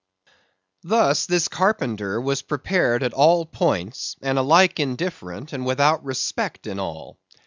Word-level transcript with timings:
Thus, 0.81 1.27
this 1.27 1.47
carpenter 1.47 2.19
was 2.19 2.41
prepared 2.41 3.03
at 3.03 3.13
all 3.13 3.45
points, 3.45 4.15
and 4.23 4.39
alike 4.39 4.79
indifferent 4.79 5.53
and 5.53 5.63
without 5.63 6.03
respect 6.03 6.65
in 6.65 6.79
all. 6.79 7.19